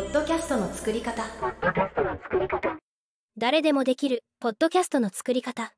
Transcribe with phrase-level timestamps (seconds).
[0.00, 1.22] ポッドキャストの作り方。
[3.36, 5.74] 誰でもできるポッドキャストの作り方。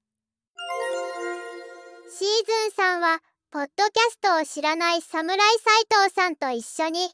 [2.09, 2.29] シー
[2.69, 3.19] ズンさんは
[3.51, 7.11] ポッドキャストを知らない侍斎藤さんと一緒に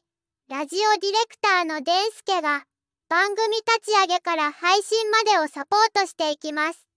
[0.49, 2.65] ラジオディレクターのデンスケが
[3.09, 6.87] 番組立ち上げから配信までをサポートしていきます。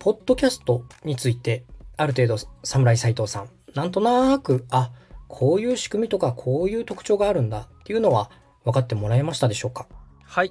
[0.00, 1.64] ポッドキャストについて、
[1.96, 4.90] ある程度、侍斎藤さん、なんとなく、あ、
[5.28, 8.30] こういう仕組みとか、こういう特徴があるんだっていうのは
[8.64, 9.86] 分かってもらえましたでしょうか？
[10.22, 10.50] はい。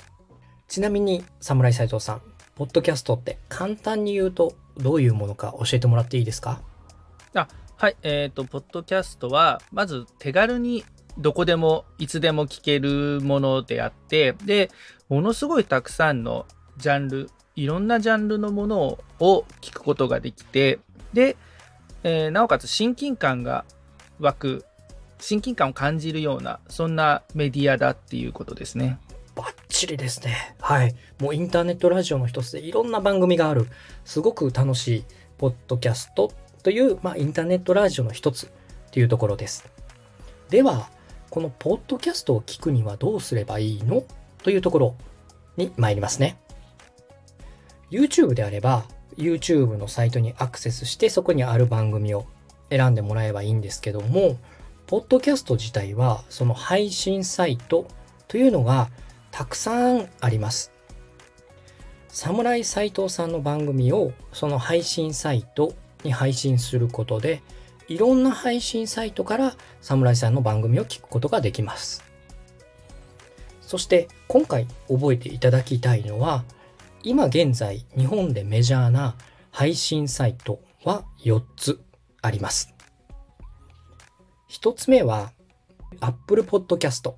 [0.68, 2.22] ちなみに、侍斎藤さん、
[2.56, 6.62] ポッドキャストって簡単に言うと、どういうものか教えてもらっていいですか？
[7.34, 7.48] あ、
[7.78, 7.96] はい。
[8.04, 10.84] えっ、と、ポッドキャストは、まず手軽に
[11.18, 14.70] どこでも、いつでも聞けるものであって、で、
[15.10, 16.46] ものすごいたくさんの
[16.78, 20.80] ジャンル、いろんなジャンルのものを聞くことができて、
[21.14, 21.38] で、
[22.04, 23.66] えーなおかつ親近感が
[24.20, 24.66] 湧く、
[25.20, 29.00] 親近感を感じるような、そんなメディアだっていうことですね。
[29.36, 30.56] バッチリですね。
[30.60, 30.96] はい。
[31.20, 33.68] もうインターネットラジオの一つでいろんな番組がある、
[34.06, 35.06] すごく楽しい、
[35.38, 38.50] ポッドキャストという、まあ、インターネットラジオの一つっ
[38.92, 39.66] ていうところです。
[40.50, 40.90] では、
[41.30, 44.04] このポッドキャストを聞くにはどうすればいいの？
[44.44, 44.96] というところ
[45.58, 46.38] に参りますね。
[47.90, 48.86] YouTube であれば、
[49.18, 52.26] YouTube のサイトにアクセスして、そこにある番組を
[52.70, 54.38] 選んでもらえばいいんですけども、
[54.88, 57.88] ポッドキャスト自体は、その配信サイト
[58.28, 58.90] というのが
[59.32, 60.72] たくさんあります。
[62.10, 67.42] 侍斎藤さんの番組をその配信サイトに配信することで、
[67.88, 72.04] いろんな配信サイトから侍さんの番組を聞くことができます。
[73.62, 76.44] そして今回覚えていただきたいのは、
[77.06, 79.18] 今現在日本でメジャーな
[79.52, 81.82] 配信サイトは4つ
[82.22, 82.74] あります。
[84.50, 85.34] 1つ目は
[86.00, 87.14] Apple Podcast。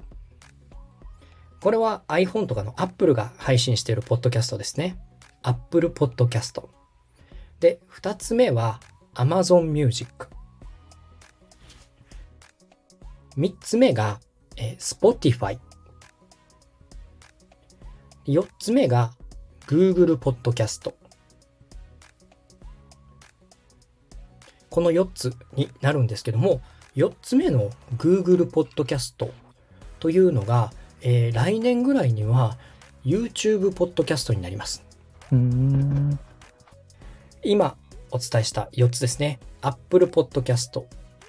[1.62, 4.98] これは iPhone とかの Apple が配信しているポッドキャストですね。
[5.44, 6.68] Apple Podcast。
[7.60, 8.80] で、2つ目は
[9.14, 10.28] Amazon Music。
[13.38, 14.20] 3つ目が、
[14.58, 15.60] えー Spotify。
[18.26, 19.14] 4つ目が
[19.68, 20.94] Google Podcast。
[24.70, 26.62] この4つになるんですけども、
[26.96, 29.32] 4つ目の Google Podcast
[30.00, 30.72] というのが、
[31.02, 32.58] えー来年ぐらいには
[33.06, 34.84] YouTube ポッドキャストになります。
[35.32, 36.20] うん。
[37.44, 37.78] 今
[38.12, 39.40] お伝えした4つですね。
[39.62, 40.84] Apple Podcast、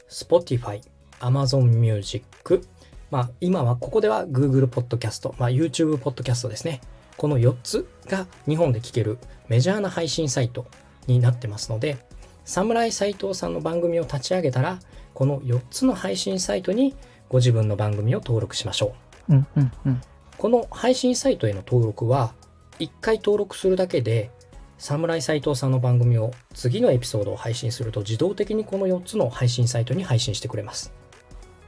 [0.08, 0.80] Spotify、
[1.20, 2.62] Amazon Music、
[3.10, 6.80] まあ今はここでは Google Podcast、まあ YouTube ポッドキャストですね。
[7.16, 9.18] この4つが日本で聞ける
[9.48, 10.66] メジャーな配信サイト
[11.06, 11.96] になってますので、
[12.44, 14.78] 侍斎藤さんの番組を立ち上げたら、
[15.14, 16.94] この4つの配信サイトに
[17.28, 18.94] ご自分の番組を登録しましょ
[19.28, 19.34] う。
[19.34, 20.00] うん、うん、うん。
[20.36, 22.34] この配信サイトへの登録は、
[22.78, 24.30] 1回登録するだけで、
[24.78, 30.92] 侍斎藤さんの番組を次のエピソードを配信すると自動的にこの4つの配信サイトに配信してくれます。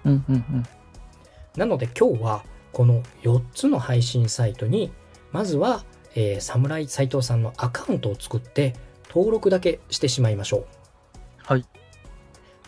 [0.04, 0.64] うん、うん、うん。
[1.56, 4.92] なので今日はこの4つの配信サイトに、
[5.32, 5.84] まずは、
[6.14, 8.74] えー、侍斎藤さんのアカウントを作って
[9.08, 10.66] 登録だけしてしまいましょう。
[11.38, 11.64] はい。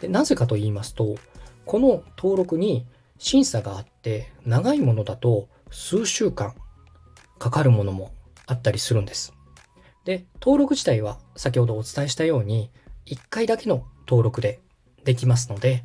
[0.00, 1.16] でなぜかと言いますと、
[1.66, 2.86] この登録に
[3.18, 6.54] 審査があって、長いものだと数週間
[7.38, 8.12] かかるものも
[8.46, 9.34] あったりするんです。
[10.04, 12.70] で、登録自体は先ほどお伝えしたように、
[13.06, 14.60] 1回だけの登録で
[15.04, 15.84] できますので、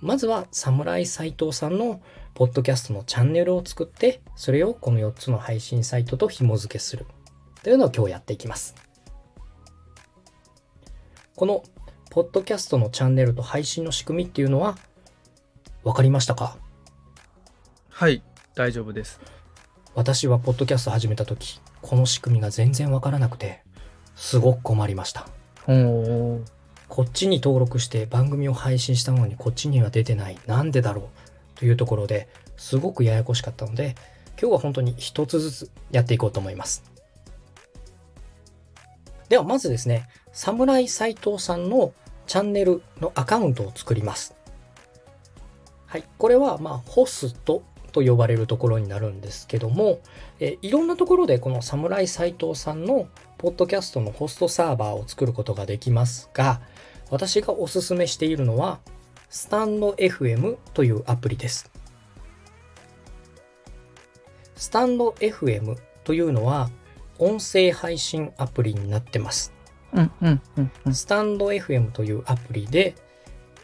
[0.00, 2.00] まずは侍斎藤さんの
[2.34, 7.06] ポッドキャストのチャンネルを作って、それをこの4つの配信サイトと紐付けする
[7.62, 8.74] というのを今日やっていきます。
[11.36, 11.62] この
[12.10, 14.78] ポッドキャストのチャンネルと配信の仕組みっていうのは
[15.84, 16.56] 分かりましたか？
[17.88, 18.22] はい。
[18.54, 19.20] 大丈夫です。
[19.94, 23.62] 私はポッドキャスト始めた時この仕組みが全然分からなくて
[24.16, 25.28] すごく困りました。
[25.66, 31.04] こっちに登録して番組を配信したのにこっちには出てないなんでだろう？
[31.60, 32.26] というところで
[32.56, 33.94] すごくややこしかったので
[34.40, 36.82] 今日は本当に一つずつやっていこうと思います。
[39.28, 41.92] ではまずですね侍斎藤さんの
[42.26, 44.34] チャンネルのアカウントを作ります。
[45.86, 47.62] はいこれはまあホスト
[47.92, 50.00] と呼ばれるところになるんですけども、
[50.38, 56.60] えいろんなところでこの侍斎藤さんのポッドキャストのホストサーバーを作ることができますが、
[57.10, 58.80] 私がおすすめしているのは、
[59.32, 61.70] スタンド FM というアプリです。
[64.56, 66.68] スタンド FM というのは、
[67.20, 69.52] 音声配信アプリになってます。
[69.92, 70.94] うん、うん、うん、うん。
[70.94, 72.96] スタンド FM というアプリで、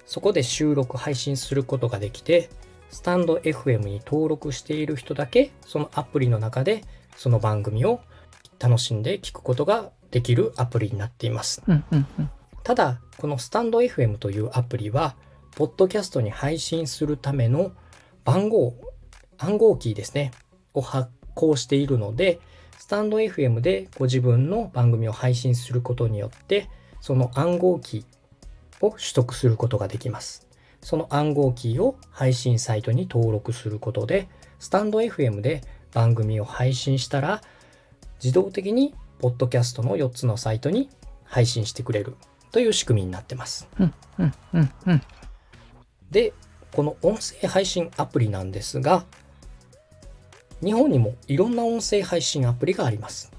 [0.05, 2.49] そこで収録配信することができて、
[2.89, 6.85] スタンド FM に登録している人だけ、そのアプリの中で
[7.17, 8.01] その番組を
[8.61, 11.61] 楽しんで聞くことができるアプリになっています。
[11.67, 12.31] うんうんうん。
[12.63, 15.17] ただ、このスタンド FM というアプリは、
[15.57, 17.73] ポッドキャストに配信するための
[18.25, 18.75] 番号、
[19.39, 20.31] 暗号キーですね、
[20.75, 22.41] を発行しているので、
[22.79, 26.69] スタンド FM でご自分の番組を配信することによって、
[27.01, 30.47] その暗号キーを取得することができます。
[30.83, 35.63] その暗号キーを配信サイトに登録することで、スタンド FM で
[35.95, 37.41] 番組を配信したら、
[38.23, 40.91] 自動的にポッドキャストの4つのサイトに
[41.25, 42.15] 配信してくれる
[42.53, 43.67] という仕組みになってます。
[43.81, 44.33] うんうん
[44.87, 45.03] うん。
[46.11, 46.33] で、
[46.73, 49.05] この音声配信アプリなんですが、
[50.63, 53.31] 日本にもいろんな音声配信アプリがあります。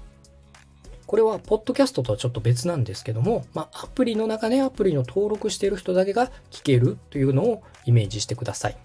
[1.06, 8.76] これは、ポッドキャストとはちょっと別なんですけども、まあ、アプリの中でアプリの登録している人だけが聞けるというのをイメージしてください。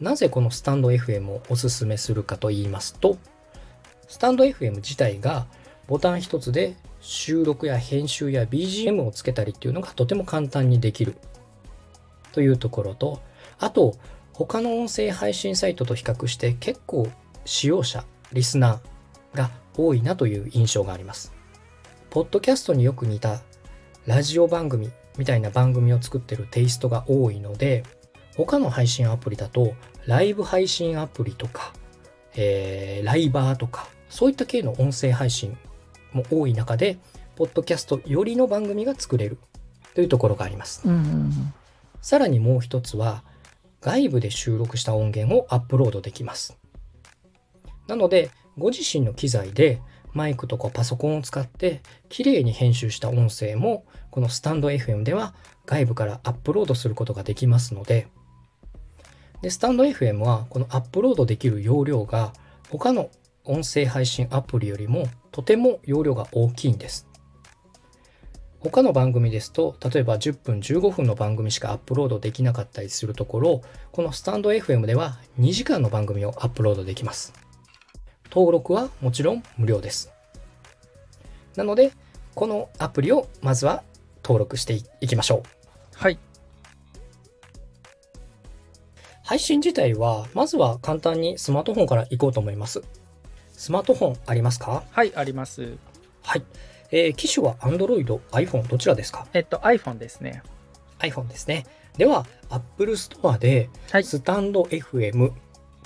[0.00, 3.18] なぜこのスタンド FM をおすすめするかと言いますと、
[4.06, 5.46] スタンド FM 自体が
[5.88, 11.16] ボタン一つで収録や編集や BGM をつけたりっていうのがとても簡単にできる
[12.32, 13.20] というところと、
[13.58, 13.96] あと、
[14.32, 17.08] 他の音声配信サイトと比較して結構
[17.44, 21.32] 使用者、リスナーが多いなという印象があります。
[22.10, 23.40] ポッドキャストによく似た
[24.06, 27.82] ラジオ番組みたいな番組を作ってるテイストが多いので、
[28.36, 29.74] 他の配信アプリだと、
[30.06, 31.72] ライブ配信アプリとか、
[32.36, 35.58] えー、ライバーとか、そういった系の音声配信
[36.12, 36.98] も多い中で、
[37.34, 39.38] ポッドキャストよりの番組が作れる
[39.94, 40.82] というところがあります。
[40.84, 41.54] うんうん
[42.00, 43.24] さらにもう一つは、
[43.80, 46.58] 外部で収録した音源をアップロードできます。
[47.86, 49.80] なので、ご自身の機材で
[50.12, 55.34] マイクとかパソコンを使って綺麗に編集した音声も、このスタンド FM では
[55.64, 58.08] 外部からアップロードすることができますので、
[59.42, 62.32] で、スタンド FM はこのアップロードできる容量が
[62.70, 63.10] 他の
[63.44, 67.06] 音声配信アプリよりもとても容量が大きいんです。
[68.60, 73.62] 他の番組ですと、例えば10分15分の番組しかアップロードできなかったりするところ、
[73.92, 77.32] このスタンド FM では2時間の番組をアップロードできます。
[78.30, 80.12] 登録はもちろん無料です。
[81.56, 81.92] なので、
[82.34, 83.82] このアプリをまずは
[84.22, 85.42] 登録していきましょう。
[85.94, 86.18] はい。
[89.24, 92.82] 配信自体は、まずは簡単にスマートフォンから行こうと思います。
[93.52, 94.84] スマートフォンありますか？
[94.90, 95.76] はい、あります。
[96.22, 96.44] はい。
[96.90, 99.26] えー機種は Android、iPhone どちらですか？
[99.34, 100.42] えっと、iPhone ですね。
[101.00, 101.66] iPhone ですね。
[101.96, 104.04] では、Apple Store で、はい。
[104.04, 105.32] スタンド FM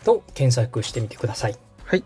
[0.04, 1.56] と検索してみてください。
[1.84, 2.04] はい。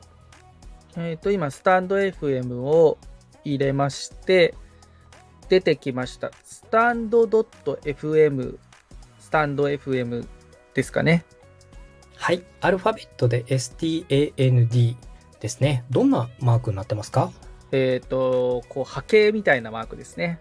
[0.97, 2.99] えっ、と、今、スタンド FM を
[3.45, 4.55] 入れまして、
[5.49, 6.31] 出てきました。
[6.45, 8.59] スタンド .fm、
[9.21, 10.27] スタンド FM
[10.75, 11.25] ですかね。
[12.17, 12.43] はい。
[12.61, 14.97] アルファベットで STAND
[15.41, 15.85] ですね。
[15.91, 17.31] どんなマークになってますか？
[17.76, 20.40] えっ、と、こう、波形みたいなマークですね。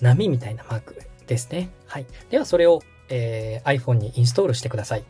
[0.00, 0.96] 波みたいなマーク
[1.26, 1.70] ですね。
[1.86, 2.06] はい。
[2.30, 5.04] では、それを、えー iPhone にインストールしてください。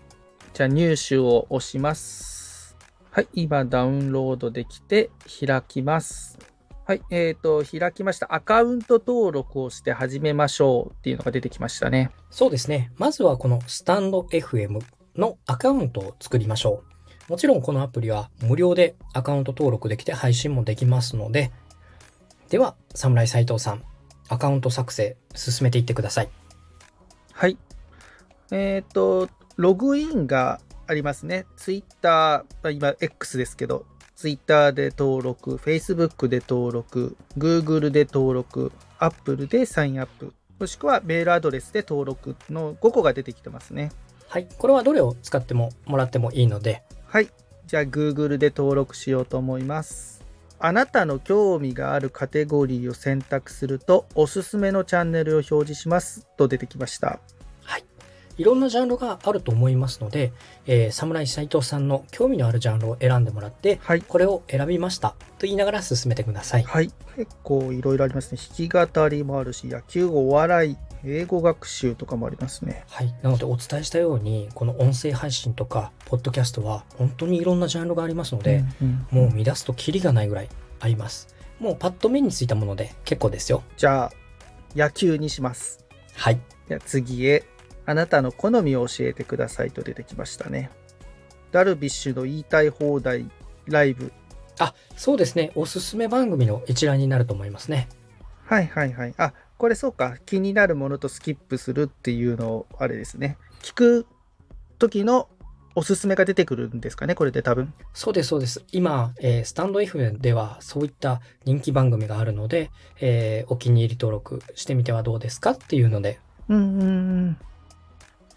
[0.55, 2.76] じゃあ、入手を押します。
[3.11, 5.11] はい、今、ダウンロードできて、
[5.46, 6.38] 開きます。
[6.87, 8.34] はい、えっ、と、開きました。
[8.34, 12.10] アカウント登録をして始めましょうっていうのが出てきましたね。
[12.31, 12.93] そうですね。
[12.96, 14.81] まずはこのスタンド FM
[15.17, 16.94] のアカウントを作りましょう。
[17.29, 21.53] もちろんこのアプリは無料でアカウント登録できて配信もできますので、
[22.51, 23.83] では、侍斉藤さん、
[24.29, 26.29] アカウント作成進めていってください。
[27.33, 27.57] はい。
[28.51, 31.47] えっ、と、ログインがありますね。
[31.57, 43.91] Twitter、まあ今 X ですけど、Twitter で登録、Facebook で登録、Google で登録、Apple でサインアップ、もしくはメールアドレスで登録の5個が出てきてますね。
[44.29, 44.49] はい。
[44.59, 46.83] これはどれを使ってももらってもいいので、
[47.15, 47.31] はい。
[47.69, 50.25] じゃあ Google で登録しようと思います。
[50.59, 57.21] あなたの興味があるカテゴリーを選択すると、おすすめのチャンネルを表示しますと出てきました。
[58.34, 58.43] はい。
[58.43, 60.32] いろんなジャンルがあると思いますので、
[60.67, 64.03] えー、侍斉藤さんの興味のあるジャンルを選んでもらって、はい。
[64.03, 66.62] これを選びましたと言いながら進めてください。
[66.62, 66.91] はい。
[67.17, 68.38] 結構いろいろありますね。
[68.38, 72.84] 弾き語りもあるし、野球、お笑い、英語学習とかもありますね。
[72.88, 73.14] はい。
[73.22, 80.48] なのでお伝えしたように、この音声配信とか、ポッドキャストは本当にいろんなジャンルがありますので、うんもう見出すとキリがないぐらい
[80.81, 81.34] あります。
[81.60, 83.62] もうパッと目についたもので結構ですよ。
[83.76, 84.12] じゃあ、
[84.74, 85.84] 野球にします。
[86.14, 86.41] はい。
[86.69, 87.44] では次へ、
[87.86, 90.70] あなたの好みを教えてくださいと出てきましたね。
[91.53, 93.31] ダルビッシュの言いたい放題
[93.67, 94.12] ライブ。
[94.58, 95.53] あ、そうですね。
[95.55, 97.88] おすすめ番組の一覧になると思いますね。
[98.44, 99.14] はいはいはい。
[99.17, 100.17] あ、これそうか。
[100.26, 103.38] 気になるものとスキップするっていうのを、あれですね。
[103.62, 104.06] 聞く
[104.79, 105.29] 時の
[105.76, 107.72] おすすめが出てくるんですかね、これで多分。
[107.93, 108.64] そうです、そうです。
[108.70, 117.36] 今、えースタンド FM ではそういった人気番組があるので、えーお気に入り登録してみてはどうですかっていうので、うんうんうん。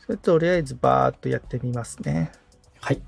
[0.08, 2.32] それとりあえずバーっとやってみますね。
[2.80, 3.02] はい。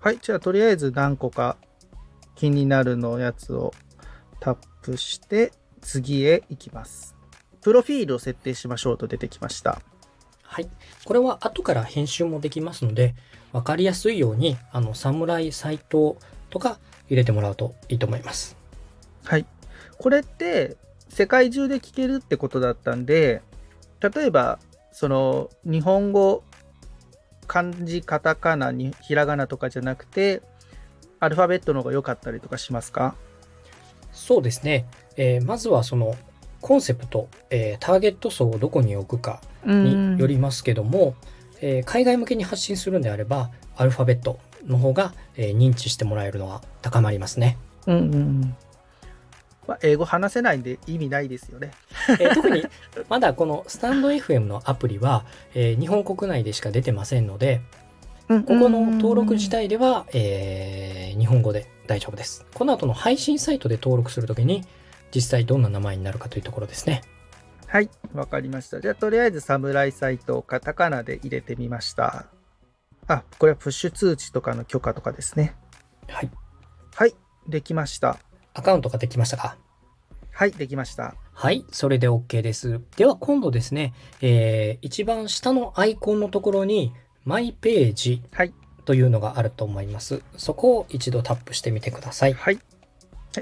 [0.00, 0.18] はい。
[0.20, 1.58] じゃあとりあえず何個か
[2.34, 3.74] 気になるのやつを
[4.40, 5.52] タップして
[5.82, 7.14] 次へ行きます。
[7.60, 9.82] プロフィールを設定しましょうと出てきました。
[10.42, 10.68] はい。
[11.04, 13.14] これは後から編集もできますので、
[13.52, 16.16] わかりやすいように、あの、侍サイト
[16.48, 16.78] とか
[17.08, 18.56] 入れてもらうといいと思います。
[19.24, 19.44] はい。
[19.98, 20.76] これって
[21.10, 23.42] 世界中で聞けるってことだったんで、
[24.00, 24.58] 例えば、
[24.98, 26.42] その日本語、
[27.46, 30.40] 漢字、カタカナにひらがなとかじゃなくて、
[31.20, 33.14] アルファベットの方が良かったりとかしますか？
[34.14, 34.86] そうですね。
[35.18, 36.16] えーまずはその、
[36.62, 41.14] コンセプト、えーターゲット層をどこに置くかによりますけども、
[41.60, 47.58] えー海外向けに発信するんであれば、アルファベットの方が、えー認知してもらえるのは高まりますね。
[47.86, 48.56] うんうんうん。
[49.66, 51.72] まあ、英語話せないんで意味ないですよね。
[52.20, 52.64] えー特に、
[53.08, 57.60] まだこのスタンド FM のアプリは、えー日本国内でしか出てませんので、
[58.28, 62.44] こここの登録自体では、えー日本語で大丈夫です。
[62.54, 64.62] この後の配信サイトで登録するときに、
[65.14, 67.02] 実際どんな名前になるかというところですね。
[67.68, 68.80] はい、わかりました。
[68.80, 72.26] じゃあ、とりあえず、侍サイトをカタカナで入れてみました。
[73.08, 75.54] あ、これはプッシュ通知とかの許可とかですね。
[76.08, 76.30] はい。
[76.94, 77.14] はい、
[77.48, 78.18] できました。
[78.58, 79.58] アカウントができましたか？
[80.32, 81.14] はい、できました。
[81.34, 82.80] はい、それで OK です。
[82.96, 86.94] では今度ですね、えー一番下のアイコンのところに、
[87.26, 88.54] マイページはい、
[88.86, 90.22] というのがあると思います。
[90.38, 92.32] そこを一度タップしてみてください。
[92.32, 92.54] はい。
[92.54, 92.62] はい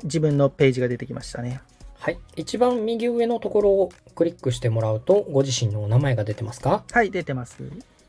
[0.03, 1.61] 自分のページが出てきましたね。
[2.01, 2.19] はい。
[2.35, 6.83] 一番右上のところをクリックしてもらうと、ご自身のお名前が出てますか？
[6.91, 7.63] はい、出てます。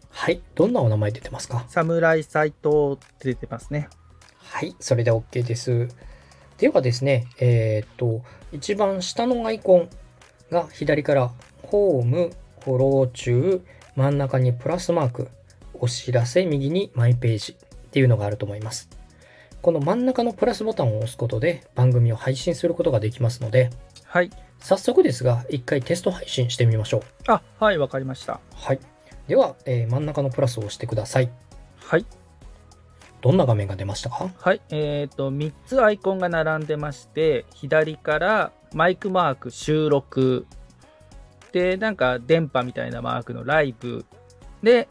[0.09, 0.41] はい。
[0.55, 1.65] どんなお名前出てますか？
[1.67, 3.89] 侍サイトって出てますね。
[4.39, 4.75] はい。
[4.79, 5.89] それで OK です。
[6.57, 9.89] ではですね、えーっと、一番下のアイコン
[10.51, 11.31] が左から、
[11.63, 12.31] ホーム、
[12.63, 13.61] フォロー中、
[13.95, 15.29] 真ん中にプラスマーク、
[15.73, 18.89] お知らせ、右にマイページっていうのがあると思います。
[19.61, 23.71] この真ん中のプラスボタンを押すことで番組を配信することができますので、
[24.05, 24.29] はい。
[24.59, 27.01] 早速ですが、一回テスト配信してみましょう。
[27.27, 28.39] あ、はい、わかりました。
[28.53, 28.79] はい。
[29.27, 31.31] では、えー真ん中のプラスを押してください。
[31.77, 32.05] はい。
[33.25, 34.29] どんな画面が出ましたか？
[34.37, 34.61] はい。
[34.69, 40.45] えっ、と、3つアイコンが並んでまして、左からマイクマーク収録。
[41.51, 44.05] で、なんか電波みたいなマークのライブ。
[44.61, 44.87] で、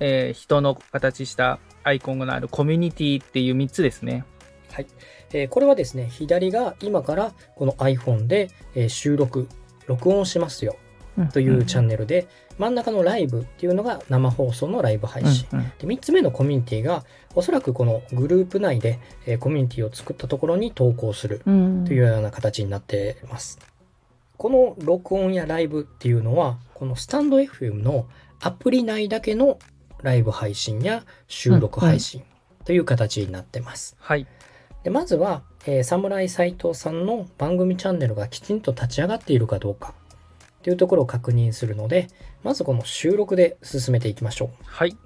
[0.00, 4.24] えー人の形したアイコンがあるコミュニティっていう3つですね。
[4.72, 4.86] はい。
[5.34, 9.46] えーこれはですね、左が今からこの iPhone で、えー収録、
[9.86, 10.76] 録音しますよ
[11.32, 12.28] というチャンネルで、
[12.58, 15.46] 真ん中のライブっていうのが生放送のライブ配信。
[15.78, 17.04] で3つ目のコミュニティが、
[17.34, 23.58] おそらくこのグループ内で、えーコミュニティを作ったところに投稿するうんというような形になっています。
[24.36, 28.06] この録音やライブっていうのは、このスタンド FM の
[28.40, 29.58] アプリ内だけの
[30.02, 32.22] ライブ配信や収録配信
[32.64, 33.96] という形になってます。
[34.00, 34.26] はい。
[34.82, 39.94] でまずは、えー、侍斎藤さんの番組チャンネルがきちんと立ち上がっているかどうか
[40.64, 42.08] というところを確認するので、
[42.42, 44.48] まずこの収録で進めていきましょう。
[44.64, 44.96] はい。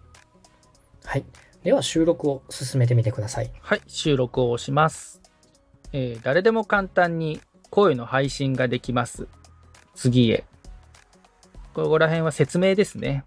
[1.04, 1.24] はい。
[1.64, 3.50] では収録を進めてみてください。
[3.60, 3.82] はい。
[3.88, 5.20] 収録を押します。
[5.92, 9.26] えー誰でも簡単に声の配信ができます。
[9.96, 10.44] 次へ。
[11.74, 13.24] ここら辺は説明ですね。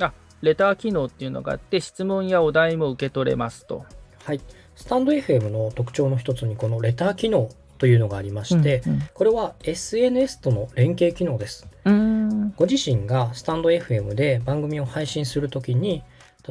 [0.00, 3.86] あ、レター機能っていうのがあって、質問やお題も受け取れますと。
[4.24, 4.40] はい。
[4.76, 8.82] スタンド FM の特徴の一つにこのレター機能というのがありまして、
[9.14, 11.66] これは SNS との連携機能です。
[11.84, 12.50] うん。
[12.56, 16.02] ご自身がスタンド FM で番組を配信するときに、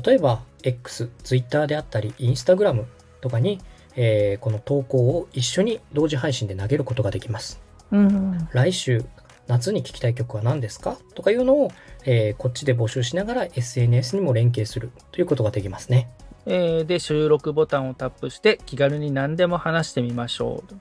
[0.06, 2.84] 例えば X、Twitter であったり、Instagram
[3.22, 3.60] とかに、
[3.96, 7.62] えーこの投稿を一緒に同時配信で投げることができます。
[7.92, 8.50] うん。
[8.52, 9.06] 来週、
[9.48, 10.98] 夏に聴きたい曲は何ですか？
[11.16, 11.72] とかいうのを、
[12.06, 16.10] えーこっちで募集しながら SNS にも連携するということができますね。
[16.46, 20.74] えーで、収録ボタンをタップして、気軽に何でも話してみましょう。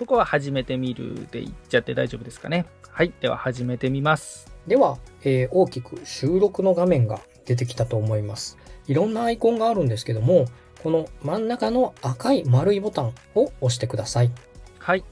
[0.00, 2.64] ここは始めてみるで言っちゃって大丈夫ですかね。
[2.88, 3.12] はい。
[3.20, 4.50] では始めてみます。
[4.66, 8.56] では、えー大きく収録の画面が出てきたと思います。
[8.86, 10.46] いろんなアイコンがあるんですけども、
[10.82, 14.30] この真ん中の赤い丸いボタンを押してください。
[14.78, 15.04] はい。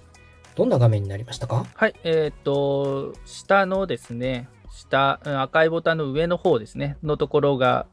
[0.54, 1.66] どんな画面になりましたか？
[1.74, 1.94] はい。
[2.04, 7.84] えっ、と、下のですね、下、うん赤いボタンの上の方ですね、のところが、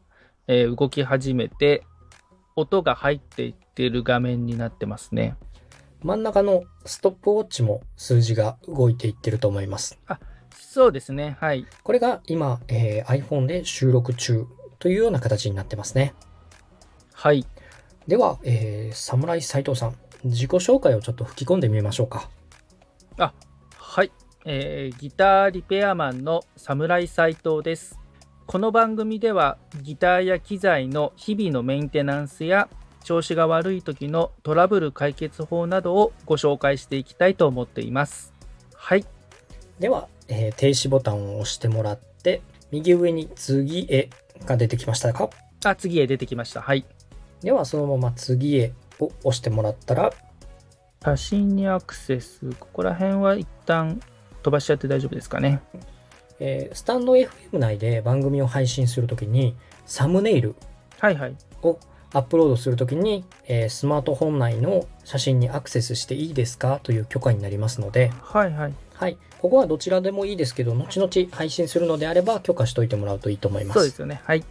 [0.48, 1.84] えー動き始めて、
[2.56, 5.36] 音が入っていってる画面になってますね。
[6.06, 10.00] 真ん中のストップウォッチも数字が動いていってると思います。
[10.56, 11.36] そうですね。
[11.40, 11.66] はい。
[11.82, 14.46] これが今、えー iPhone で収録中
[14.78, 16.14] というような形になってますね。
[17.12, 17.48] はい。
[18.08, 22.30] では、えー、侍斉藤さん、自己紹介をちょっと吹き込んでみましょうか。
[23.80, 24.12] はい。
[24.46, 27.98] えーギターリペアマンの侍斉藤です。
[28.46, 32.70] この番組ではギターや機材の日々のメンテナンスや
[33.06, 38.34] 調子が悪い時のトラブル解決法などをご紹介していきたいと思っています。
[38.74, 39.06] はい。
[39.80, 44.10] では、えー停止ボタンを押してもらって、右上に次へ
[44.46, 45.30] が出てきましたか？
[45.64, 46.62] あ、次へ出てきました。
[46.62, 46.84] はい。
[47.42, 50.12] では、そのまま次へを押してもらったら、
[51.04, 52.50] 写真にアクセス。
[52.60, 54.02] ここら辺は一旦
[54.42, 55.62] 飛ばしちゃって大丈夫ですかね。
[56.40, 60.56] えースタンド FM 内で番組を配信するときに、サムネイル
[61.00, 61.36] はいはい。
[62.14, 68.74] をアップロードするときに、えースマートフォン内の写真にアクセスしていいですかという許可になりますので、はいはい。
[68.94, 69.18] はい。
[69.40, 73.80] ここはどちらでもいいですけど、後々配信するのであれば許可しといてもらうといいと思います。
[73.80, 74.22] そうですよね。
[74.24, 74.44] はい。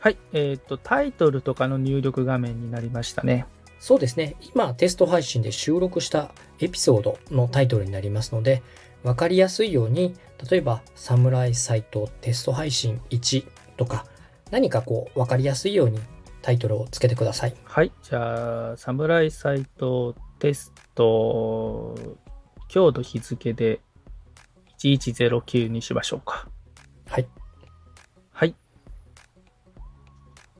[0.00, 0.16] はい。
[0.32, 3.46] えっ、と、タイトルとかの入力画面になりましたね。
[3.78, 4.36] そうですね。
[4.54, 8.62] 今、テスト配信で収録したエピソードのタイトルになりますので、
[9.02, 10.14] わかりやすいように、
[10.50, 13.44] 例えば、サムライサイトテスト配信1
[13.76, 14.06] とか、
[14.50, 15.98] 何かこう、わかりやすいように
[16.42, 17.54] タイトルをつけてください。
[17.64, 17.92] はい。
[18.02, 21.94] じゃあ、サムライサイトテスト、
[22.72, 23.80] 今日の日付で
[24.78, 26.48] 1109にしましょうか。
[27.08, 27.28] はい。
[28.32, 28.54] はい。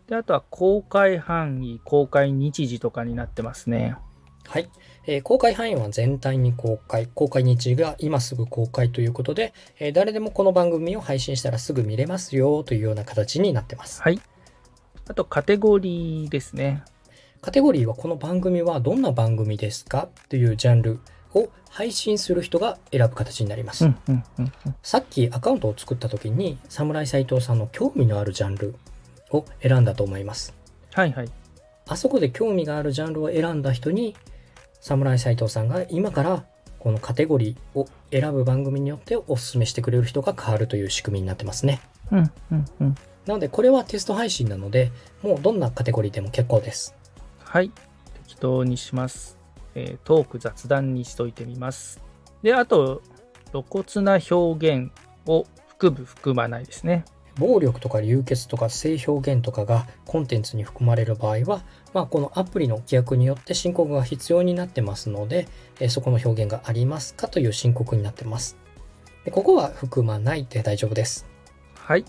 [0.07, 3.97] で、あとは公開範囲、公開日時とかになってますね。
[4.47, 4.69] はい。
[5.07, 14.03] えー公開範囲は全体に公開、公開日時が今すぐ公開ということで、えー誰でもこの番組を配信したらすぐ見れますよというような形になってます。
[14.03, 14.21] はい。
[15.11, 16.85] あと、カテゴリーですね。
[17.41, 21.01] カテゴリーはこの番組はどんな番組ですかというジャンル
[21.35, 23.87] を配信する人が選ぶ形になります。
[23.87, 24.53] うん、うん、うん。
[24.67, 28.77] うんさっきアカウントを作った時に、侍斎藤さんの興味のあるジャンル
[29.33, 30.55] を選んだと思います。
[30.95, 31.29] はい、はい。
[31.89, 34.15] あそこで興味があるジャンルを選んだ人に、
[34.81, 36.45] 侍斎藤さんが今から
[36.79, 41.81] このカテゴリーを選ぶ番組によってお勧めしてくれる人が変わるという仕組みになってますね。
[42.13, 42.95] うん、うん、うん。
[43.27, 46.95] なのでこれはテスト配信なので、もうどんなカテゴリーでも結構です。
[47.39, 47.71] はい。
[48.25, 49.39] 適当にします。
[49.75, 52.01] えートーク雑談にしといてみます。
[52.43, 53.03] で、あと、
[53.53, 54.91] 露骨な表現
[55.27, 57.05] を含む、含まないですね。
[57.39, 61.63] 暴力とか流血とか性表現とかがコンテンツに含まれる場合は、
[61.95, 68.57] まあ、このアプリの規約によって申告が必要になってますので、えーそこの表現がありますかという申告になってます。
[69.25, 71.27] でここは含まないで大丈夫です。
[71.75, 72.05] はい。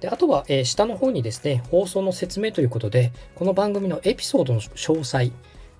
[0.00, 5.32] であとは、えー下の方にですね、放送の説明ということで、この番組のエピソードの詳細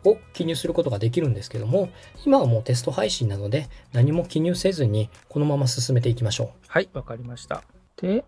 [0.04, 1.88] を記入することができるんですけども、
[2.24, 6.48] 今はもうテスト配信なので、何も記入せずに、このまま進めていきましょう。
[6.66, 7.62] はい、わかりました。
[7.96, 8.24] で、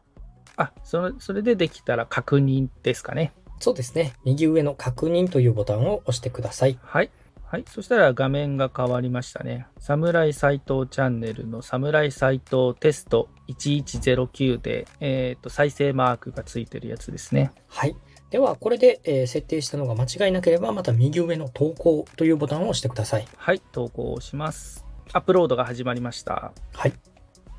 [0.57, 3.33] あ、それ、それでできたら確認ですかね。
[3.59, 4.14] そうですね。
[4.24, 6.79] 右上の確認というボタンを押してください。
[6.83, 7.11] はい。
[7.51, 7.65] はい。
[7.67, 9.67] そしたら画面が変わりましたね。
[9.77, 17.51] サムライ斎藤チャンネルのサムライ斎藤テスト1109で、えっ、と、再生マークがついてるやつですね。
[17.67, 17.97] はい。
[18.31, 23.27] では、これで、えー設定したのが間違いなければ、また右上の投稿というボタンを押してください。
[23.37, 23.61] はい。
[23.73, 24.87] 投稿をします。
[25.13, 26.53] アップロードが始まりました。
[26.73, 26.93] はい。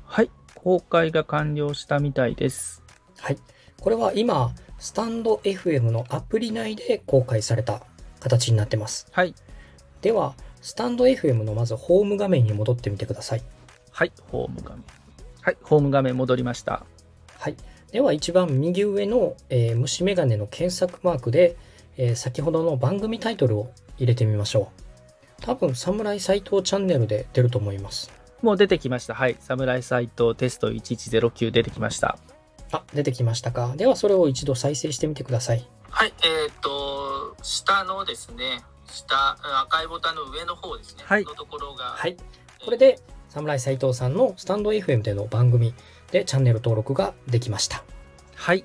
[0.06, 0.30] はい。
[0.54, 2.82] 公開が完了したみたいです。
[3.18, 3.36] はい。
[3.78, 7.82] これは今、スタンド FM のアプリ内で公開された
[8.20, 9.06] 形になってます。
[9.12, 9.34] はい。
[10.02, 13.42] では、スタンド FM のまずホーム画面に戻ってみてください。
[13.92, 14.12] はい。
[14.30, 14.84] ホーム画面。
[15.40, 15.56] はい。
[15.62, 16.84] ホーム画面戻りました。
[17.38, 17.56] はい。
[17.92, 21.56] では、一番右上の、えー虫眼鏡の検索マークで、
[21.96, 24.70] えー先ほどの番組タイトルを入れてみましょ
[25.40, 25.42] う。
[25.42, 28.10] 多分、侍斎藤チャンネルで出ると思います。
[28.42, 29.14] もう出てきました。
[29.14, 29.36] はい。
[29.38, 32.18] サムライサイトテスト1109出てきました。
[32.72, 33.74] あ、出てきましたか。
[33.76, 35.68] では、それを一度再生してみてください。
[35.90, 42.16] はい、えっ、と、下のですね、下、赤いボタンの上の方ですね、はいのところが、はい。
[42.64, 45.74] これで、侍斎藤さんのスタンド FM での番組
[46.10, 47.82] でチャンネル登録ができました。
[48.34, 48.64] はい。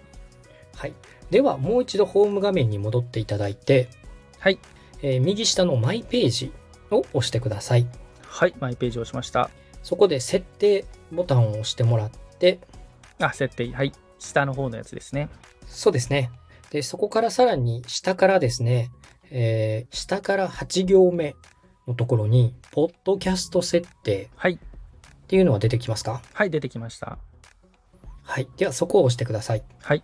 [0.75, 0.93] はい。
[1.29, 3.89] では、もう一度ホーム画面に戻っていただいて、
[4.39, 4.59] はい。
[5.01, 6.51] えー右下のマイページ
[6.91, 7.87] を押してください。
[8.27, 8.53] はい。
[8.59, 9.49] マイページを押しました。
[9.83, 12.59] そこで設定ボタンを押してもらって、
[13.19, 13.71] あ、設定。
[13.71, 13.93] はい。
[14.19, 15.29] 下の方のやつですね。
[15.67, 16.31] そうですね。
[16.71, 18.91] で、そこからさらに下からですね、
[19.31, 21.35] えー下から8行目
[21.87, 24.53] のところに、ポッドキャスト設定はい。
[24.53, 24.59] っ
[25.27, 26.21] ていうのは出てきますか？
[26.33, 26.49] はい。
[26.49, 27.17] 出てきました。
[28.23, 28.47] はい。
[28.57, 29.63] では、そこを押してください。
[29.81, 30.03] はい。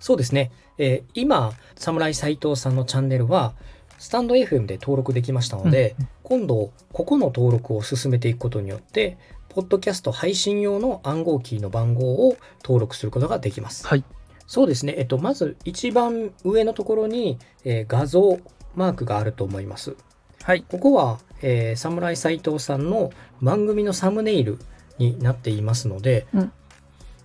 [0.00, 0.50] そうですね。
[0.78, 3.54] えー今、侍斎藤さんのチャンネルは、
[3.98, 13.86] スタンド FM で登録できましたので、今度、ここの登録を進めていくことによって、ポッドキャスト配信用の暗号キーの番号を登録することができます。
[13.86, 14.04] はい。
[14.46, 14.94] そうですね。
[14.98, 18.38] えっと、まず一番上のところに、えー画像
[18.74, 19.96] マークがあると思います。
[20.42, 20.64] はい。
[20.68, 24.58] ここは、えー、侍斎藤さんの番組のサムネイル
[24.98, 26.52] になっていますので、うん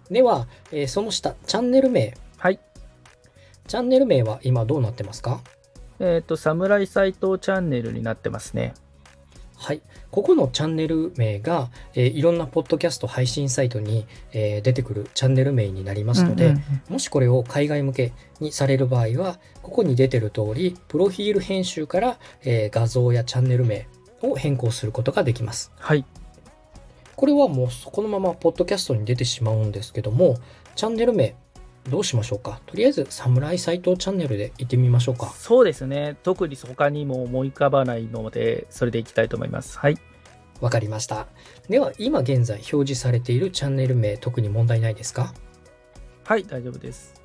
[0.09, 2.15] では、えーその下、チャンネル名。
[2.37, 2.59] はい。
[3.67, 5.41] チャンネル名は今どうなってますか？
[5.99, 8.73] えっ、と、侍斎藤チャンネルになってますね。
[9.59, 9.81] はい。
[10.09, 23.87] ここのチャンネル名が、えーいろんなポッドキャスト配信サイトに、えー出てくるチャンネル名になりますので、うんうんうんもしこれを海外向けにされる場合は、ここに出てる通り、プロフィール編集から、えー画像やチャンネル名
[24.21, 25.71] を変更することができます。
[25.77, 26.05] はい。
[27.17, 30.37] これはもうそこのままポッドキャストに出てしまうんですけども、
[30.75, 31.35] チャンネル名
[31.89, 32.61] どうしましょうか？
[32.65, 35.29] とりあえず、侍斎藤チャンネルで行ってみましょうか。
[35.29, 36.17] そうですね。
[36.23, 39.77] 特に他にも思い浮かばないので、それでいきたいと思います。
[39.77, 39.97] はい。
[40.61, 41.27] わかりました。
[41.69, 45.33] では、今現在表示されているチャンネル名、特に問題ないですか？
[46.25, 47.21] はい、大丈夫です。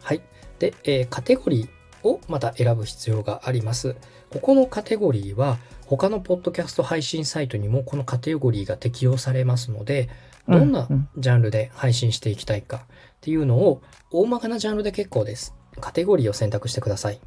[0.00, 0.22] はい。
[0.58, 3.96] で、えーカテゴリーをまた選ぶ必要があります。
[4.30, 10.08] ここのカテゴリーは他のポッドキャスト配信サイトにもこのカテゴリーが適用されますので、
[10.48, 15.54] どんなうんうんジャンルで配信していきたいかっていうのを大まかなジャンルで結構です。
[15.80, 17.20] カテゴリーを選択してください。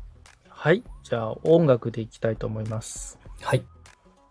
[0.49, 0.83] はい。
[1.03, 3.17] じゃあ、音楽でいきたいと思います。
[3.41, 3.63] はい。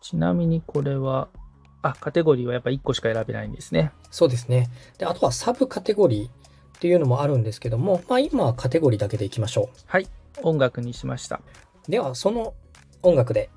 [0.00, 1.28] ちなみにこれは、
[1.82, 3.92] あ、カテゴリーはやっぱ1個しか選べないんですね。
[4.10, 4.68] そうですね。
[4.98, 6.30] で、あとはサブカテゴリーっ
[6.80, 10.08] ていうのもあるんですけども、まあ今はカテゴリーだけでいきましょはい。
[10.42, 11.40] 音楽にしました。
[11.88, 11.90] う。
[11.90, 12.54] では、その
[13.02, 13.50] 音楽で。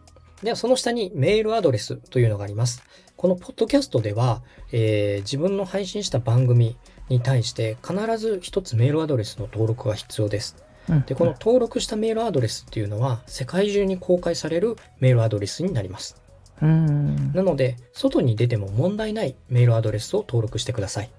[0.43, 2.83] では、その下にメールアドレスというのがあります。
[3.17, 6.77] このポッドキャストでは、えー自分の配信した番組
[7.11, 10.55] に対して必ず一つメールアドレスの登録が必要です。
[10.89, 16.19] うんで、この登録したメールアドレスっていうのは世界中に公開されるメールアドレスになります。
[16.61, 17.33] うん。
[17.33, 21.09] なので、外に出ても問題ないメールアドレスを登録してください。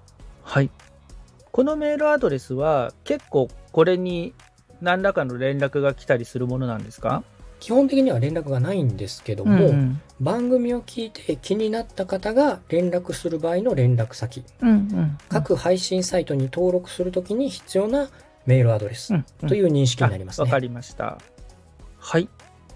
[0.41, 0.69] はい。
[1.51, 4.33] このメールアドレスは結構これに
[4.81, 7.23] 何らかの連絡が来たりするものなんですか？
[7.63, 18.09] 基本的には連絡がないんですけども、うん番組を聞いて気になった方が連絡する場合の連絡先、うんうん各配信サイトに登録するときに必要な
[18.45, 20.43] メールアドレスうんうんという認識になりますね。
[20.43, 21.17] あわかりました。
[21.97, 22.27] はい。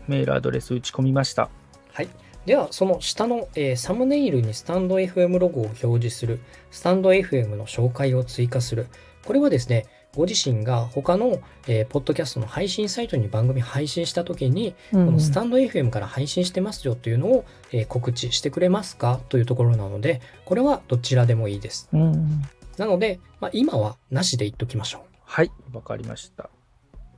[0.08, 1.50] メールアドレス打ち込みました。
[1.92, 2.08] はい。
[2.46, 6.40] では、その下の、えーサムネイルにスタンド FM ロゴを表示する、
[6.72, 8.88] スタンド FM の紹介を追加する。
[9.26, 9.86] これはですね、
[10.18, 19.20] ご自身が他の、えーポッドキャストの配信サイトに番組配信したときに、このスタンド FM から配信してますよというのを、えー告知してくれますか？
[19.30, 21.88] というところなので、これはどちらでもいいです。
[21.94, 22.42] うんうん
[22.78, 25.02] なので、まあ、今はなしで言っときましょう。
[25.24, 25.52] はい。
[25.74, 26.52] わかりました。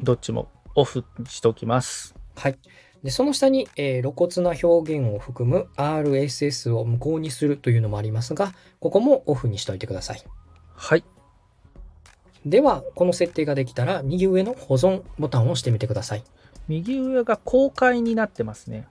[0.01, 2.15] どっちもオフにしておきます。
[2.35, 2.57] はい。
[3.03, 10.23] で、その下に、えー露骨な表現を含む RSS を無効にするというのもありますが、ここもオフにしておいてください。
[10.75, 11.03] はい。
[12.45, 16.23] では、この設定ができたら、右上の保存ボタンを押してみてください。
[16.67, 18.87] 右上が公開になってますね。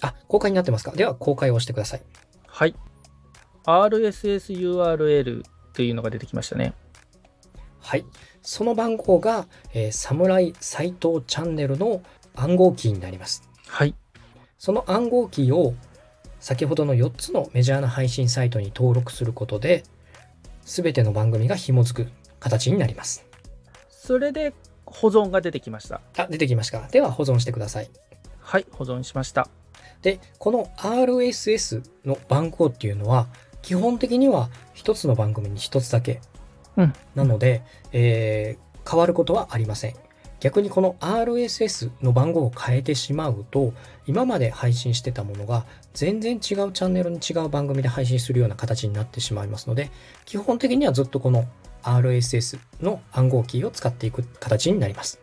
[0.00, 0.92] あ、公開になってますか？
[0.92, 2.02] では、公開を押してください。
[2.46, 2.74] はい。
[3.64, 5.42] RSSURL
[5.74, 6.72] というのが出てきましたね。
[7.80, 8.04] はい。
[8.42, 12.02] その番号が、えー、侍斎藤チャンネルの
[12.34, 13.48] 暗号キーになります。
[13.66, 13.94] はい。
[14.56, 15.74] その暗号キーを
[16.40, 19.82] 先ほどの4つのメジャーな配信サイトに登録することで、
[20.64, 22.08] すべての番組が紐づく
[22.40, 23.24] 形になります。
[23.88, 24.52] それで
[24.86, 26.00] 保存が出てきました。
[26.16, 26.88] あ、出てきましたか。
[26.88, 27.90] では保存してください。
[28.40, 28.66] はい。
[28.72, 29.48] 保存しました。
[30.02, 33.26] で、この RSS の番号っていうのは、
[33.62, 36.20] 基本的には一つの番組に一つだけ。
[36.76, 39.94] うんなので、えー変わることはありません。
[40.40, 43.74] 逆にこの RSS の番号を変えてしまうと、
[44.06, 49.90] 今まで配信してたものが全然違うチャンネルに違う番組で配信するような形になってしまいますので、
[50.24, 51.44] 基本的にはずっとこの
[51.96, 55.20] RSS の暗号キーを使っていく形になります。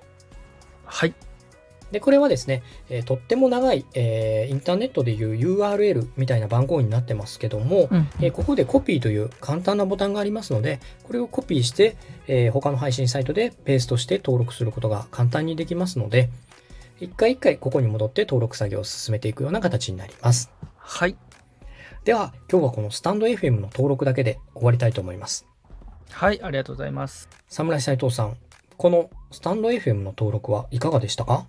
[0.86, 1.14] はい。
[1.92, 11.96] で、これはですね、えーとっても長い、えーインターネットでいう URL みたいな番号になってますけども、うんえーここでコピーという簡単なボタンがありますので、これをコピーして、
[12.28, 16.30] えー他の配信サイトでペーストして登録することが簡単にできますので、
[17.00, 20.52] 一回一回ここに戻って登録作業を進めていくような形になります。
[20.78, 21.16] はい。
[22.04, 25.48] では、今日はこのスタンド FM の登録だけで終わりたいと思います。
[26.12, 26.42] はい。
[26.42, 27.30] ありがとうございます。
[27.50, 28.38] 侍斉藤さん、
[28.78, 31.46] このスタンド FM の登録はいかがでしたか？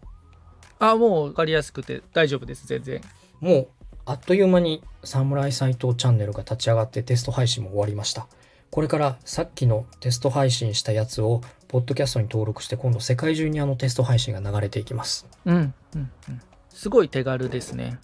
[0.78, 2.66] あ、もうわかりやすくて大丈夫です。
[2.66, 3.00] 全然。
[3.40, 3.68] もう、
[4.04, 8.26] あっという間に、侍斎藤チャンネルが立ち上がってテスト配信も終わりました。
[8.70, 15.26] これからさっきのテスト配信したやつをポッドキャストに登録して今度世界中にあのテスト配信が流れていきます。
[15.44, 16.40] うん、うん、うん。
[16.68, 17.98] すごい手軽ですね。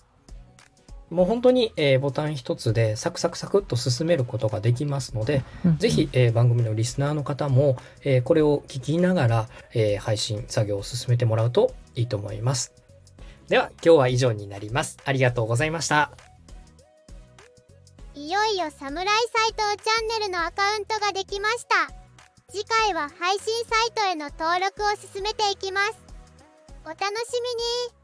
[1.12, 5.44] もう本当に、えーボタン一つでサクサクサクっと進めることができますので、
[5.78, 12.72] ぜひ、えー番組のリスナーの方も、えーこれを聞きながら、えー配信作業を進めてもらうといいと思います。
[13.48, 14.98] では今日は以上になります。
[15.04, 16.12] ありがとうございました。
[18.14, 21.90] いよいよサムライ斎藤チャンネルのアカウントができました
[22.50, 25.98] 次回は配信サイトへの登録を進めていきます
[26.84, 27.06] お楽し
[27.88, 28.01] みに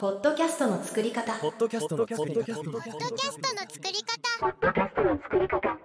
[0.00, 1.34] ポッドキャストの作り方。
[1.40, 2.40] ポッドキャストの作り方。
[2.40, 4.02] ポッドキャストの作り
[5.46, 5.78] 方。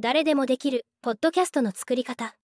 [0.00, 2.34] 誰でもできるポッドキャストの作り方